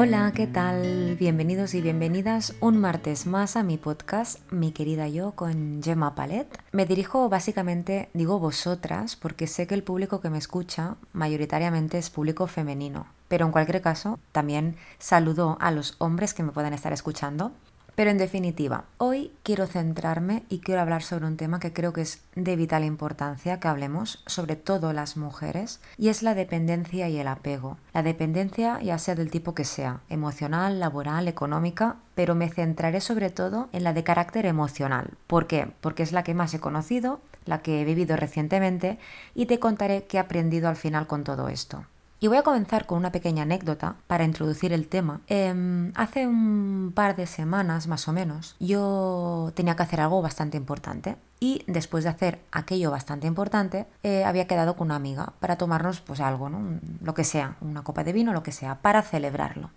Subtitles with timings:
[0.00, 1.16] Hola, ¿qué tal?
[1.18, 6.46] Bienvenidos y bienvenidas un martes más a mi podcast, mi querida yo, con Gemma Palet.
[6.70, 12.10] Me dirijo básicamente, digo vosotras, porque sé que el público que me escucha mayoritariamente es
[12.10, 13.08] público femenino.
[13.26, 17.50] Pero en cualquier caso, también saludo a los hombres que me puedan estar escuchando.
[17.98, 22.02] Pero en definitiva, hoy quiero centrarme y quiero hablar sobre un tema que creo que
[22.02, 27.18] es de vital importancia que hablemos, sobre todo las mujeres, y es la dependencia y
[27.18, 27.76] el apego.
[27.92, 33.30] La dependencia ya sea del tipo que sea, emocional, laboral, económica, pero me centraré sobre
[33.30, 35.14] todo en la de carácter emocional.
[35.26, 35.66] ¿Por qué?
[35.80, 39.00] Porque es la que más he conocido, la que he vivido recientemente
[39.34, 41.84] y te contaré qué he aprendido al final con todo esto.
[42.20, 45.20] Y voy a comenzar con una pequeña anécdota para introducir el tema.
[45.28, 50.56] Em, hace un par de semanas más o menos yo tenía que hacer algo bastante
[50.56, 55.56] importante y después de hacer aquello bastante importante eh, había quedado con una amiga para
[55.56, 56.80] tomarnos pues algo, ¿no?
[57.00, 59.70] lo que sea, una copa de vino, lo que sea, para celebrarlo.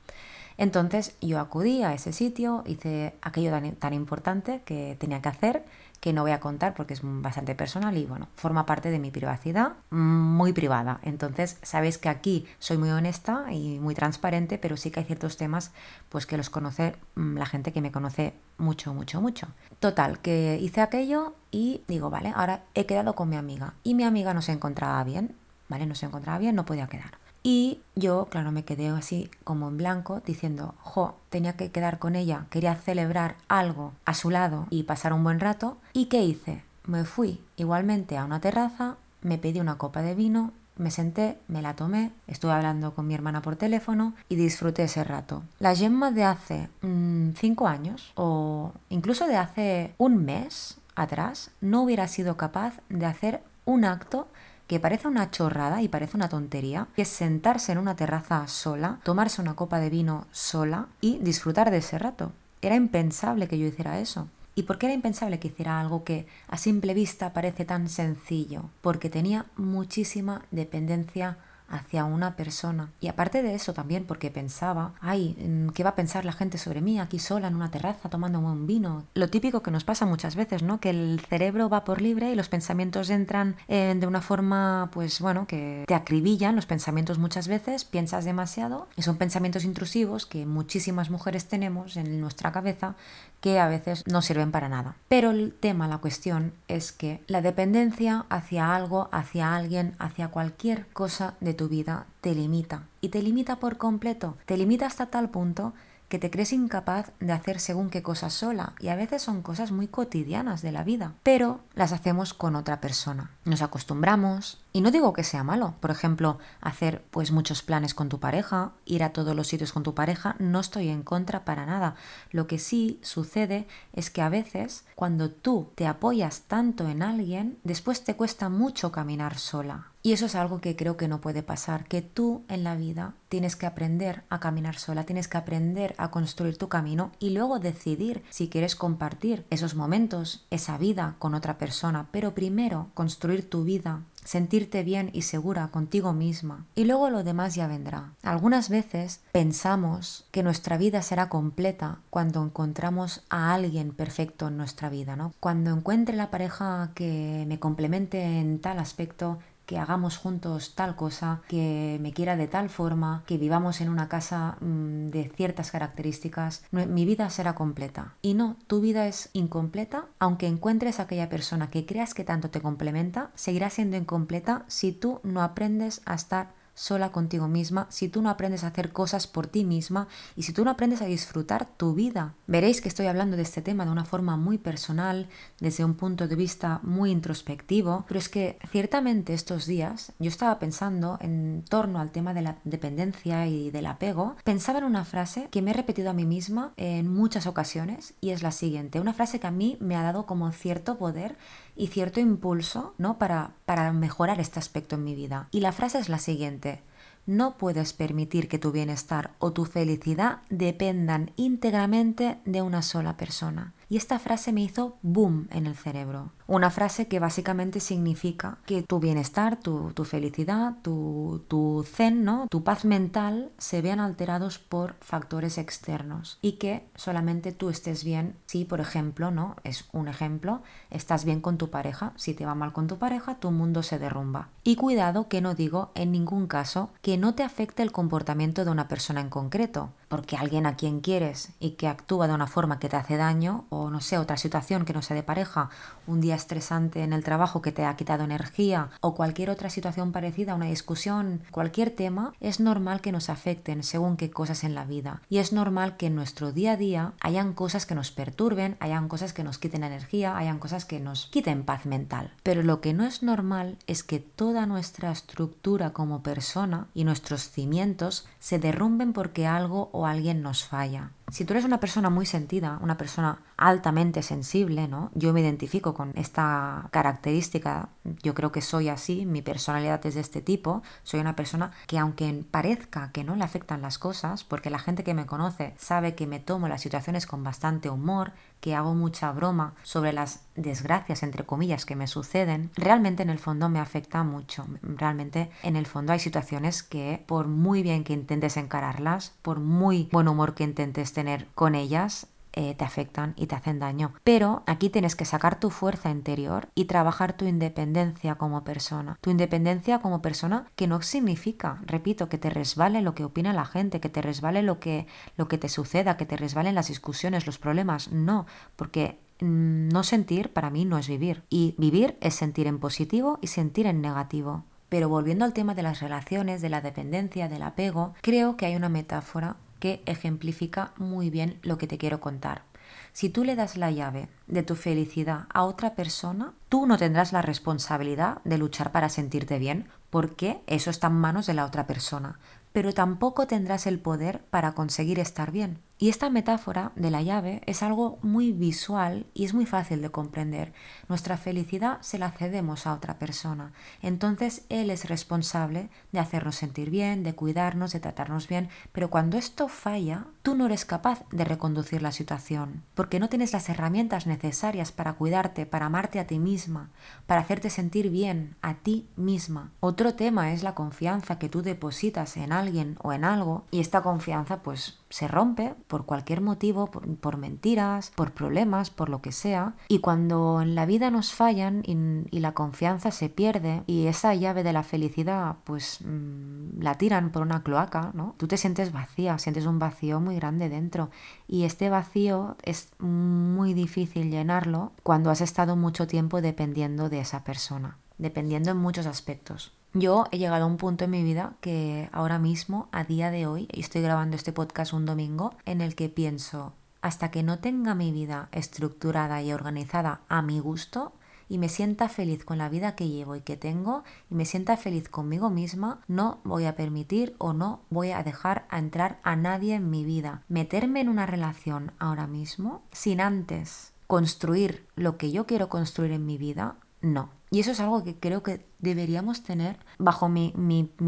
[0.61, 5.65] Entonces yo acudí a ese sitio, hice aquello tan importante que tenía que hacer
[5.99, 9.09] que no voy a contar porque es bastante personal y bueno, forma parte de mi
[9.09, 10.99] privacidad muy privada.
[11.01, 15.35] Entonces, sabéis que aquí soy muy honesta y muy transparente, pero sí que hay ciertos
[15.35, 15.71] temas
[16.09, 19.47] pues que los conoce mm, la gente que me conoce mucho, mucho, mucho.
[19.79, 24.03] Total, que hice aquello y digo, vale, ahora he quedado con mi amiga y mi
[24.03, 25.35] amiga no se encontraba bien,
[25.69, 25.87] ¿vale?
[25.87, 27.20] No se encontraba bien, no podía quedar.
[27.43, 32.15] Y yo, claro, me quedé así como en blanco diciendo, jo, tenía que quedar con
[32.15, 35.77] ella, quería celebrar algo a su lado y pasar un buen rato.
[35.93, 36.63] ¿Y qué hice?
[36.85, 41.61] Me fui igualmente a una terraza, me pedí una copa de vino, me senté, me
[41.61, 45.43] la tomé, estuve hablando con mi hermana por teléfono y disfruté ese rato.
[45.59, 51.83] La Gemma de hace mm, cinco años o incluso de hace un mes atrás no
[51.83, 54.27] hubiera sido capaz de hacer un acto
[54.71, 58.99] que parece una chorrada y parece una tontería, que es sentarse en una terraza sola,
[59.03, 62.31] tomarse una copa de vino sola y disfrutar de ese rato.
[62.61, 64.29] Era impensable que yo hiciera eso.
[64.55, 68.69] ¿Y por qué era impensable que hiciera algo que a simple vista parece tan sencillo?
[68.79, 71.37] Porque tenía muchísima dependencia
[71.71, 72.91] hacia una persona.
[72.99, 76.57] Y aparte de eso también porque pensaba, ay, mm, ¿qué va a pensar la gente
[76.57, 79.05] sobre mí aquí sola en una terraza tomando un vino?
[79.15, 80.79] Lo típico que nos pasa muchas veces, ¿no?
[80.79, 85.19] Que el cerebro va por libre y los pensamientos entran eh, de una forma, pues
[85.19, 90.45] bueno, que te acribillan los pensamientos muchas veces, piensas demasiado y son pensamientos intrusivos que
[90.45, 92.95] muchísimas mujeres tenemos en nuestra cabeza
[93.39, 94.95] que a veces no sirven para nada.
[95.07, 100.87] Pero el tema, la cuestión es que la dependencia hacia algo, hacia alguien, hacia cualquier
[100.87, 102.83] cosa de vida te limita.
[103.01, 104.37] Y te limita por completo.
[104.45, 105.73] Te limita hasta tal punto
[106.11, 109.71] que te crees incapaz de hacer según qué cosas sola y a veces son cosas
[109.71, 113.31] muy cotidianas de la vida, pero las hacemos con otra persona.
[113.45, 118.09] Nos acostumbramos y no digo que sea malo, por ejemplo, hacer pues muchos planes con
[118.09, 121.65] tu pareja, ir a todos los sitios con tu pareja, no estoy en contra para
[121.65, 121.95] nada.
[122.31, 127.57] Lo que sí sucede es que a veces cuando tú te apoyas tanto en alguien,
[127.63, 129.91] después te cuesta mucho caminar sola.
[130.03, 133.13] Y eso es algo que creo que no puede pasar, que tú en la vida
[133.29, 137.59] tienes que aprender a caminar sola, tienes que aprender a construir tu camino y luego
[137.59, 143.63] decidir si quieres compartir esos momentos, esa vida con otra persona, pero primero construir tu
[143.63, 148.13] vida sentirte bien y segura contigo misma y luego lo demás ya vendrá.
[148.23, 154.89] Algunas veces pensamos que nuestra vida será completa cuando encontramos a alguien perfecto en nuestra
[154.89, 155.33] vida, ¿no?
[155.39, 159.39] Cuando encuentre la pareja que me complemente en tal aspecto,
[159.71, 164.09] que hagamos juntos tal cosa, que me quiera de tal forma, que vivamos en una
[164.09, 168.15] casa mm, de ciertas características, mi vida será completa.
[168.21, 172.59] Y no, tu vida es incompleta, aunque encuentres aquella persona que creas que tanto te
[172.59, 176.49] complementa, seguirá siendo incompleta si tú no aprendes a estar
[176.81, 180.51] sola contigo misma, si tú no aprendes a hacer cosas por ti misma y si
[180.51, 182.33] tú no aprendes a disfrutar tu vida.
[182.47, 185.27] Veréis que estoy hablando de este tema de una forma muy personal,
[185.59, 190.57] desde un punto de vista muy introspectivo, pero es que ciertamente estos días yo estaba
[190.57, 195.49] pensando en torno al tema de la dependencia y del apego, pensaba en una frase
[195.51, 199.13] que me he repetido a mí misma en muchas ocasiones y es la siguiente, una
[199.13, 201.37] frase que a mí me ha dado como cierto poder
[201.81, 203.17] y cierto impulso ¿no?
[203.17, 205.47] para, para mejorar este aspecto en mi vida.
[205.49, 206.83] Y la frase es la siguiente.
[207.25, 213.73] No puedes permitir que tu bienestar o tu felicidad dependan íntegramente de una sola persona
[213.91, 216.31] y esta frase me hizo boom en el cerebro.
[216.47, 222.47] Una frase que básicamente significa que tu bienestar, tu, felicidad, tu, tu zen, ¿no?
[222.49, 228.37] tu paz mental se vean alterados por factores externos y que solamente tú estés bien
[228.45, 229.57] si, por ejemplo, ¿no?
[229.65, 232.13] es un ejemplo, estás bien con tu pareja.
[232.15, 234.47] Si te va mal con tu pareja, tu mundo se derrumba.
[234.63, 238.71] Y cuidado que no digo en ningún caso que no te afecte el comportamiento de
[238.71, 242.79] una persona en concreto porque alguien a quien quieres y que actúa de una forma
[242.79, 245.69] que te hace daño, no sé, otra situación que no sea de pareja,
[246.07, 250.11] un día estresante en el trabajo que te ha quitado energía, o cualquier otra situación
[250.11, 254.85] parecida, una discusión, cualquier tema, es normal que nos afecten según qué cosas en la
[254.85, 255.21] vida.
[255.29, 259.07] Y es normal que en nuestro día a día hayan cosas que nos perturben, hayan
[259.07, 262.33] cosas que nos quiten energía, hayan cosas que nos quiten paz mental.
[262.43, 267.49] Pero lo que no es normal es que toda nuestra estructura como persona y nuestros
[267.49, 271.11] cimientos se derrumben porque algo o alguien nos falla.
[271.31, 275.11] Si tú eres una persona muy sentida, una persona altamente sensible, ¿no?
[275.15, 277.87] Yo me identifico con esta característica,
[278.21, 281.97] yo creo que soy así, mi personalidad es de este tipo, soy una persona que
[281.97, 286.15] aunque parezca que no le afectan las cosas, porque la gente que me conoce sabe
[286.15, 291.23] que me tomo las situaciones con bastante humor, que hago mucha broma sobre las desgracias,
[291.23, 294.65] entre comillas, que me suceden, realmente en el fondo me afecta mucho.
[294.81, 300.07] Realmente en el fondo hay situaciones que por muy bien que intentes encararlas, por muy
[300.11, 304.13] buen humor que intentes tener con ellas, eh, te afectan y te hacen daño.
[304.23, 309.17] Pero aquí tienes que sacar tu fuerza interior y trabajar tu independencia como persona.
[309.21, 313.65] Tu independencia como persona que no significa, repito, que te resbale lo que opina la
[313.65, 315.07] gente, que te resbale lo que,
[315.37, 318.11] lo que te suceda, que te resbalen las discusiones, los problemas.
[318.11, 318.45] No,
[318.75, 321.43] porque mm, no sentir para mí no es vivir.
[321.49, 324.65] Y vivir es sentir en positivo y sentir en negativo.
[324.91, 328.75] Pero volviendo al tema de las relaciones, de la dependencia, del apego, creo que hay
[328.75, 332.63] una metáfora que ejemplifica muy bien lo que te quiero contar.
[333.11, 337.33] Si tú le das la llave de tu felicidad a otra persona, tú no tendrás
[337.33, 341.87] la responsabilidad de luchar para sentirte bien, porque eso está en manos de la otra
[341.87, 342.39] persona
[342.73, 345.79] pero tampoco tendrás el poder para conseguir estar bien.
[346.01, 350.09] Y esta metáfora de la llave es algo muy visual y es muy fácil de
[350.09, 350.73] comprender.
[351.07, 353.71] Nuestra felicidad se la cedemos a otra persona.
[354.01, 358.69] Entonces Él es responsable de hacernos sentir bien, de cuidarnos, de tratarnos bien.
[358.91, 363.53] Pero cuando esto falla, tú no eres capaz de reconducir la situación, porque no tienes
[363.53, 366.89] las herramientas necesarias para cuidarte, para amarte a ti misma,
[367.27, 369.69] para hacerte sentir bien a ti misma.
[369.81, 374.01] Otro tema es la confianza que tú depositas en alguien o en algo y esta
[374.01, 379.75] confianza pues se rompe por cualquier motivo, por, mentiras, por problemas, por lo que sea.
[379.89, 384.63] Y cuando en la vida nos fallan y, la confianza se pierde y esa llave
[384.63, 388.35] de la felicidad pues mm, la tiran por una cloaca, ¿no?
[388.37, 391.09] Tú te sientes vacía, sientes un vacío muy grande dentro.
[391.45, 397.43] Y este vacío es muy difícil llenarlo cuando has estado mucho tiempo dependiendo de esa
[397.43, 399.73] persona, dependiendo en muchos aspectos.
[399.93, 403.45] Yo he llegado a un punto en mi vida que ahora mismo, a día de
[403.45, 407.59] hoy, y estoy grabando este podcast un domingo, en el que pienso, hasta que no
[407.59, 411.11] tenga mi vida estructurada y organizada a mi gusto,
[411.49, 414.77] y me sienta feliz con la vida que llevo y que tengo y me sienta
[414.77, 419.75] feliz conmigo misma, no voy a permitir o no voy a dejar entrar a nadie
[419.75, 420.43] en mi vida.
[420.47, 426.25] Meterme en una relación ahora mismo sin antes construir lo que yo quiero construir en
[426.25, 427.29] mi vida, no.
[427.49, 430.53] Y eso es algo que creo que deberíamos tener bajo mi,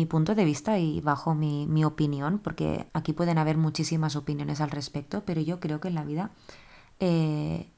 [0.10, 5.24] punto de vista y bajo mi, opinión, porque aquí pueden haber muchísimas opiniones al respecto,
[5.25, 6.31] pero yo creo que en la vida
[7.00, 7.69] eh,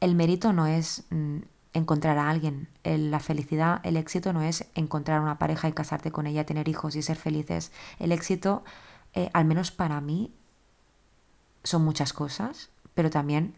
[0.00, 1.38] el mérito no es mm,
[1.74, 6.26] encontrar a alguien, la felicidad, el éxito no es encontrar una pareja y casarte con
[6.26, 7.72] ella, tener hijos y ser felices.
[7.98, 8.62] El éxito,
[9.14, 10.32] eh, al menos para mí,
[11.64, 13.54] son muchas cosas, pero también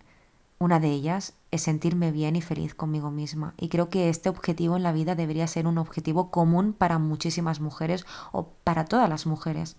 [0.60, 3.54] una de ellas es sentirme bien y feliz conmigo misma.
[3.56, 7.60] Y creo que este objetivo en la vida debería ser un objetivo común para muchísimas
[7.60, 9.76] mujeres o para todas las mujeres.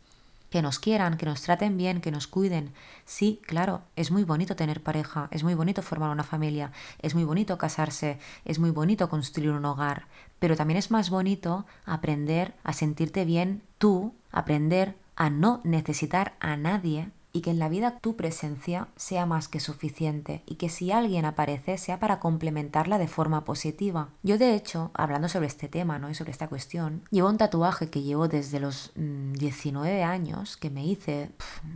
[0.50, 2.74] Que nos quieran, que nos traten bien, que nos cuiden.
[3.06, 7.26] Sí, claro, es muy bonito tener pareja, es muy bonito formar una familia, es muy
[7.26, 10.08] bonito casarse, es muy bonito construir un hogar,
[10.40, 16.58] pero también es más bonito aprender a sentirte bien tú, aprender a no necesitar a
[16.58, 20.92] nadie y que en la vida tu presencia sea más que suficiente y que si
[20.92, 24.10] alguien aparece sea para complementarla de forma positiva.
[24.24, 26.10] Yo de hecho, hablando sobre este tema ¿no?
[26.10, 30.70] y sobre esta cuestión, llevo un tatuaje que llevo desde los 19 mm, años que
[30.70, 31.32] me hice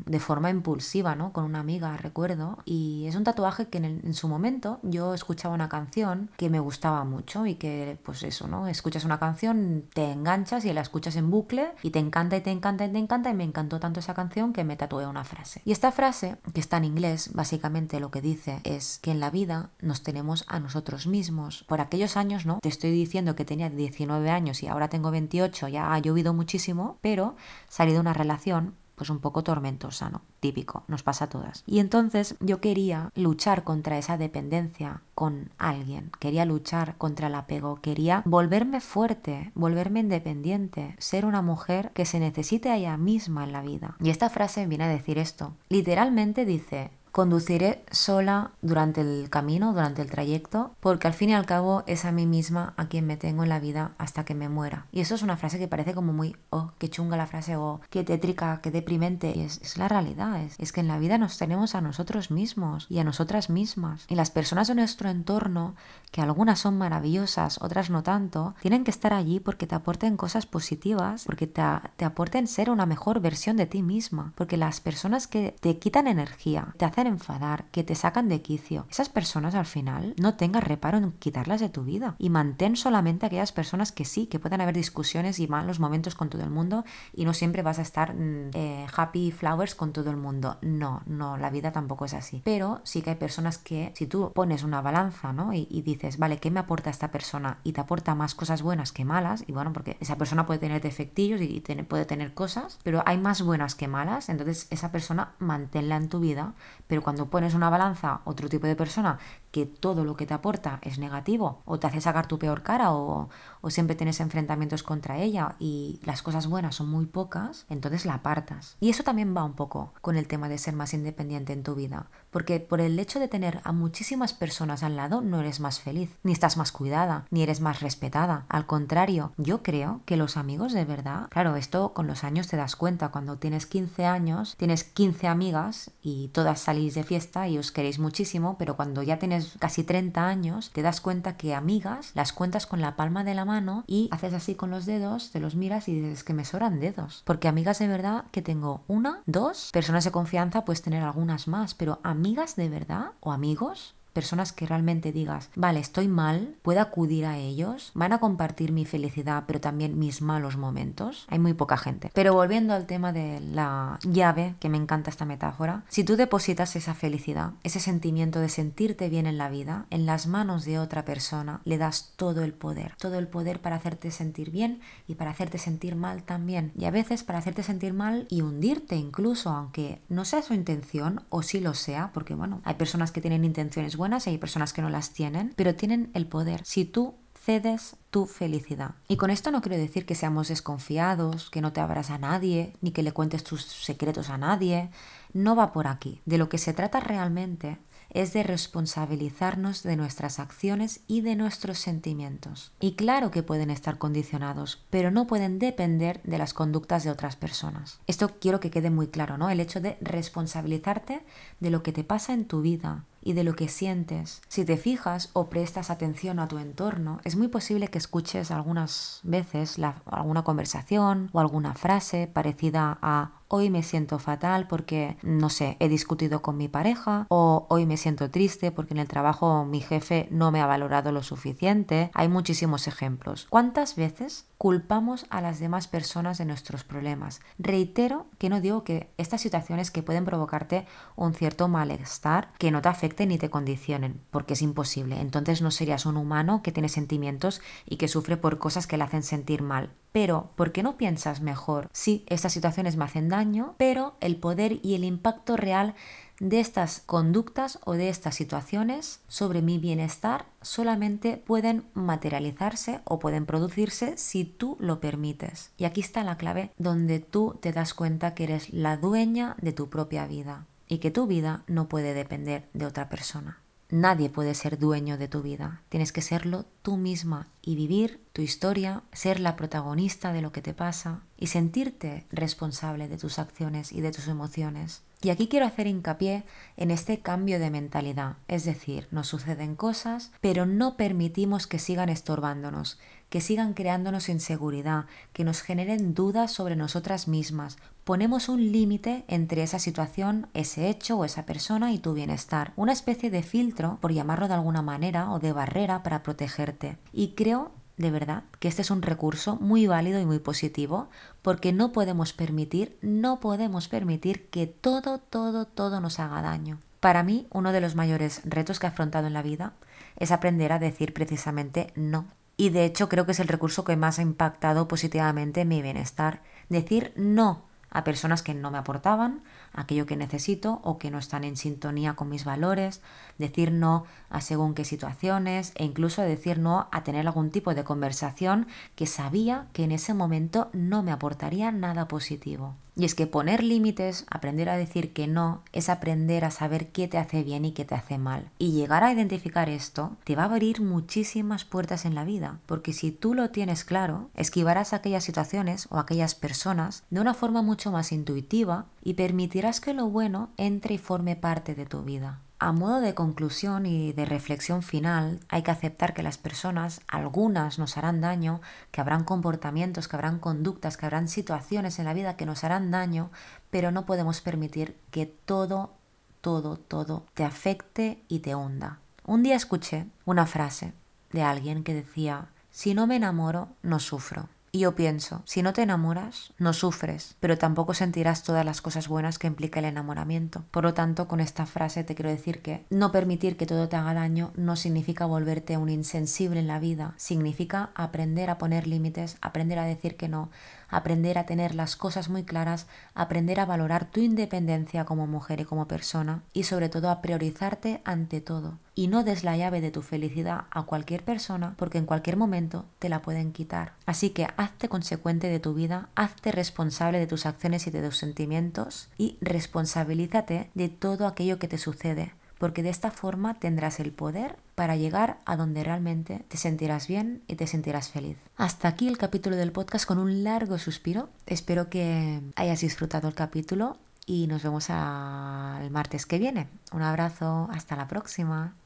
[0.06, 1.32] de forma impulsiva ¿no?
[1.32, 5.54] con una amiga, recuerdo, y es un tatuaje que en, en, su momento yo escuchaba
[5.54, 8.68] una canción que me gustaba mucho y que pues eso, ¿no?
[8.68, 12.52] Escuchas una canción, te enganchas y la escuchas en bucle y te encanta y te
[12.52, 15.45] encanta y te encanta y me encantó tanto esa canción que me tatué una frase.
[15.64, 19.30] Y esta frase, que está en inglés, básicamente lo que dice es que en la
[19.30, 21.64] vida nos tenemos a nosotros mismos.
[21.68, 22.60] Por aquellos años, ¿no?
[22.62, 26.98] Te estoy diciendo que tenía 19 años y ahora tengo 28, ya ha llovido muchísimo,
[27.02, 27.36] pero
[27.70, 30.22] salí de una relación pues un poco tormentosa, ¿no?
[30.40, 31.64] Típico, nos pasa a todas.
[31.66, 37.80] Y entonces yo quería luchar contra esa dependencia con alguien, quería luchar contra el apego,
[37.82, 43.52] quería volverme fuerte, volverme independiente, ser una mujer que se necesite a ella misma en
[43.52, 43.96] la vida.
[44.00, 45.54] Y esta frase viene a decir esto.
[45.70, 51.46] Literalmente dice, Conduciré sola durante el camino, durante el trayecto, porque al fin y al
[51.46, 54.50] cabo es a mí misma a quien me tengo en la vida hasta que me
[54.50, 54.88] muera.
[54.92, 57.64] Y eso es una frase que parece como muy, oh, qué chunga la frase, o
[57.64, 59.32] oh, qué tétrica, qué deprimente.
[59.34, 62.86] Y es, la realidad, es, es que en la vida nos tenemos a nosotros mismos
[62.90, 64.04] y a nosotras mismas.
[64.10, 65.76] Y las personas de nuestro entorno,
[66.12, 70.46] que algunas son maravillosas, otras no tanto, tienen que estar allí porque te aporten cosas
[70.46, 71.64] positivas, porque te,
[71.96, 74.34] te aporten ser una mejor versión de ti misma.
[74.36, 78.86] Porque las personas que te quitan energía, te hacen enfadar, que te sacan de quicio.
[78.90, 83.26] Esas personas al final no tengas reparo en quitarlas de tu vida y mantén solamente
[83.26, 86.86] aquellas personas que sí, que puedan haber discusiones y malos momentos con todo el mundo
[87.14, 90.58] y no siempre vas a estar mm, eh, happy flowers con todo el mundo.
[90.62, 92.42] No, no, la vida tampoco es así.
[92.44, 95.54] Pero sí que hay personas que si tú pones una balanza, ¿no?
[95.54, 97.60] Y, dices, vale, ¿qué me aporta esta persona?
[97.64, 100.82] Y te aporta más cosas buenas que malas, y bueno, porque esa persona puede tener
[100.82, 105.98] defectillos y, puede tener cosas, pero hay más buenas que malas, entonces esa persona manténla
[105.98, 106.54] en tu vida,
[106.88, 109.18] pero cuando pones una balanza, otro tipo de persona
[109.56, 112.92] que todo lo que te aporta es negativo o te hace sacar tu peor cara
[112.92, 113.30] o,
[113.62, 118.16] o siempre tienes enfrentamientos contra ella y las cosas buenas son muy pocas, entonces la
[118.16, 118.76] apartas.
[118.82, 121.74] Y eso también va un poco con el tema de ser más independiente en tu
[121.74, 125.80] vida, porque por el hecho de tener a muchísimas personas al lado no eres más
[125.80, 128.46] feliz, ni estás más cuidada, ni eres más respetada.
[128.50, 132.58] Al contrario, yo creo que los amigos de verdad, claro, esto con los años te
[132.58, 137.58] das cuenta, cuando tienes 15 años, tienes 15 amigas y todas salís de fiesta y
[137.58, 142.12] os queréis muchísimo, pero cuando ya tienes casi 30 años, te das cuenta que amigas
[142.14, 145.40] las cuentas con la palma de la mano y haces así con los dedos, te
[145.40, 147.24] los miras y dices que me sobran dedos.
[147.26, 151.74] Porque amigas de verdad que tengo una, dos, personas de confianza puedes tener algunas más,
[151.74, 157.26] pero amigas de verdad o amigos personas que realmente digas, vale, estoy mal, puedo acudir
[157.26, 161.28] a ellos, van a compartir mi felicidad, pero también mis malos momentos.
[161.30, 162.10] Hay muy poca gente.
[162.14, 166.78] Pero volviendo al tema de la llave, que me encanta esta metáfora, si tú depositas
[166.78, 171.04] esa felicidad, ese sentimiento de sentirte bien en la vida, en las manos de otra
[171.04, 175.32] persona, le das todo el poder, todo el poder para hacerte sentir bien y para
[175.32, 176.72] hacerte sentir mal también.
[176.78, 181.24] Y a veces para hacerte sentir mal y hundirte incluso, aunque no sea su intención
[181.28, 184.74] o sí lo sea, porque bueno, hay personas que tienen intenciones buenas, y hay personas
[184.74, 186.62] que no las tienen, pero tienen el poder.
[186.64, 188.96] Si tú cedes tu felicidad.
[189.08, 192.74] Y con esto no quiero decir que seamos desconfiados, que no te abras a nadie,
[192.82, 194.90] ni que le cuentes tus secretos a nadie.
[195.34, 196.22] No va por aquí.
[196.26, 197.78] De lo que se trata realmente
[198.10, 202.72] es de responsabilizarnos de nuestras acciones y de nuestros sentimientos.
[202.80, 207.36] Y claro que pueden estar condicionados, pero no pueden depender de las conductas de otras
[207.36, 208.00] personas.
[208.08, 209.50] Esto quiero que quede muy claro, ¿no?
[209.50, 211.24] El hecho de responsabilizarte
[211.60, 214.42] de lo que te pasa en tu vida, y de lo que sientes.
[214.48, 219.20] Si te fijas o prestas atención a tu entorno, es muy posible que escuches algunas
[219.24, 225.78] veces alguna conversación o alguna frase parecida a hoy me siento fatal porque, no sé,
[225.80, 229.82] he discutido con mi pareja o hoy me siento triste porque en el trabajo mi
[229.82, 232.12] jefe no me ha valorado lo suficiente.
[232.14, 233.48] Hay muchísimos ejemplos.
[233.50, 237.42] ¿Cuántas veces culpamos a las demás personas de nuestros problemas?
[237.60, 242.82] Reitero que no digo que estas situaciones que pueden provocarte un cierto malestar que no
[242.82, 242.90] te
[243.26, 245.22] ni te condicionen, porque es imposible.
[245.22, 249.04] Entonces no serías un humano que tiene sentimientos y que sufre por cosas que le
[249.04, 249.92] hacen sentir mal.
[250.12, 251.90] Pero, ¿por qué no piensas mejor?
[251.94, 255.96] Sí, estas situaciones me hacen daño, pero el poder y el impacto real
[256.40, 263.46] de estas conductas o de estas situaciones sobre mi bienestar solamente pueden materializarse o pueden
[263.46, 265.72] producirse si tú lo permites.
[265.78, 269.72] Y aquí está la clave donde tú te das cuenta que eres la dueña de
[269.72, 273.60] tu propia vida y que tu vida no puede depender de otra persona.
[273.90, 278.42] Nadie puede ser dueño de tu vida, tienes que serlo tú misma y vivir tu
[278.42, 283.92] historia, ser la protagonista de lo que te pasa y sentirte responsable de tus acciones
[283.92, 285.04] y de tus emociones.
[285.22, 286.46] Y aquí quiero hacer hincapié
[286.78, 292.10] en este cambio de mentalidad, es decir, nos suceden cosas, pero no permitimos que sigan
[292.10, 293.00] estorbándonos,
[293.36, 297.76] que sigan creándonos inseguridad, que nos generen dudas sobre nosotras mismas.
[298.06, 302.94] Ponemos un límite entre esa situación, ese hecho o esa persona y tu bienestar, una
[302.94, 306.98] especie de filtro, por llamarlo de alguna manera, o de barrera para protegerte.
[307.12, 311.10] Y creo de verdad que este es un recurso muy válido y muy positivo
[311.42, 316.80] porque no podemos permitir, no podemos permitir que todo, todo, todo nos haga daño.
[317.02, 319.74] Para mí, uno de los mayores retos que he afrontado en la vida
[320.16, 322.28] es aprender a decir precisamente no.
[322.58, 325.82] Y de hecho creo que es el recurso que más ha impactado positivamente en mi
[325.82, 326.42] bienestar.
[326.70, 327.64] Decir no
[327.96, 329.42] a personas que no me aportaban
[329.74, 333.02] aquello que necesito o que no están en sintonía con mis valores,
[333.38, 337.86] decir no a según qué situaciones e incluso decir no a tener algún tipo de
[337.86, 342.76] conversación que sabía que en ese momento no me aportaría nada positivo.
[342.96, 347.08] Y es que poner límites, aprender a decir que no, es aprender a saber qué
[347.08, 348.50] te hace bien y qué te hace mal.
[348.58, 352.94] Y llegar a identificar esto te va a abrir muchísimas puertas en la vida, porque
[352.94, 357.92] si tú lo tienes claro, esquivarás aquellas situaciones o aquellas personas de una forma mucho
[357.92, 362.40] más intuitiva y permitirás que lo bueno entre y forme parte de tu vida.
[362.58, 367.80] A modo de conclusión y de reflexión final, hay que aceptar que las personas, algunas
[367.80, 372.38] nos harán daño, que habrán comportamientos, que habrán conductas, que habrán situaciones en la vida
[372.38, 373.30] que nos harán daño,
[373.72, 375.92] pero no podemos permitir que todo,
[376.40, 379.00] todo, todo te afecte y te hunda.
[379.26, 380.94] Un día escuché una frase
[381.32, 384.48] de alguien que decía, si no me enamoro, no sufro.
[384.76, 389.08] Y yo pienso, si no te enamoras, no sufres, pero tampoco sentirás todas las cosas
[389.08, 390.66] buenas que implica el enamoramiento.
[390.72, 393.96] Por lo tanto, con esta frase te quiero decir que no permitir que todo te
[393.96, 399.38] haga daño no significa volverte un insensible en la vida, significa aprender a poner límites,
[399.40, 400.52] aprender a decir que no,
[400.90, 405.66] aprender a tener las cosas muy claras, aprender a valorar tu independencia como mujer y
[405.66, 408.78] como persona y sobre todo a priorizarte ante todo.
[408.94, 412.86] Y no des la llave de tu felicidad a cualquier persona porque en cualquier momento
[413.00, 413.94] te la pueden quitar.
[414.06, 418.18] Así que hazte consecuente de tu vida, hazte responsable de tus acciones y de tus
[418.18, 424.12] sentimientos y responsabilízate de todo aquello que te sucede porque de esta forma tendrás el
[424.12, 428.38] poder para llegar a donde realmente te sentirás bien y te sentirás feliz.
[428.58, 431.30] Hasta aquí el capítulo del podcast con un largo suspiro.
[431.46, 436.68] Espero que hayas disfrutado el capítulo y nos vemos el martes que viene.
[436.92, 438.76] Un abrazo, hasta la próxima.